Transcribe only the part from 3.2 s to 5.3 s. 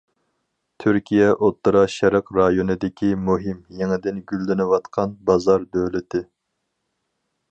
مۇھىم يېڭىدىن گۈللىنىۋاتقان